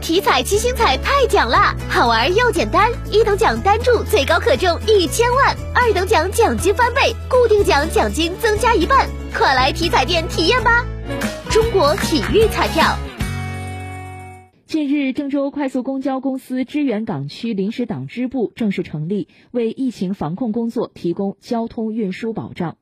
[0.00, 10.86] 体彩七星彩太奖啦，好玩又简单，一等奖单注最高可中一千万，二等奖奖金翻倍，固定奖奖金增加一半，快来体彩店体验吧！
[11.50, 12.96] 中国体育彩票。
[14.66, 22.76] 近日，郑州快速公交公司支援港区临时党支部正式成立，为疫情防控工作提供交通运输保障。